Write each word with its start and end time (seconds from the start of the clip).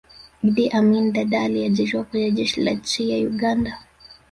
iddi 0.43 0.67
amin 0.69 1.13
dadaa 1.13 1.43
aliajiriwa 1.43 2.03
Kwenye 2.03 2.31
jeshi 2.31 2.61
la 2.61 2.71
nchi 2.71 3.09
ya 3.09 3.17
uganda 3.29 3.77